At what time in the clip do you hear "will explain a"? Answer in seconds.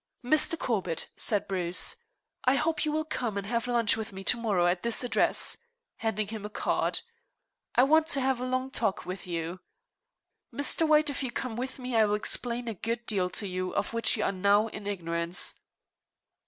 12.05-12.73